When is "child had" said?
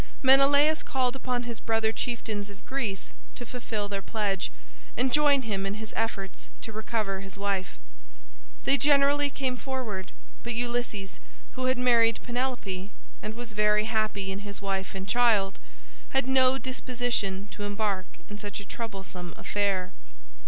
15.07-16.27